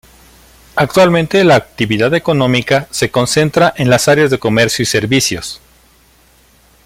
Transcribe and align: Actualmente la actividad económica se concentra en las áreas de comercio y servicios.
Actualmente 0.77 1.43
la 1.43 1.53
actividad 1.53 2.11
económica 2.15 2.87
se 2.89 3.11
concentra 3.11 3.71
en 3.77 3.91
las 3.91 4.07
áreas 4.07 4.31
de 4.31 4.39
comercio 4.39 4.81
y 4.81 4.87
servicios. 4.87 5.61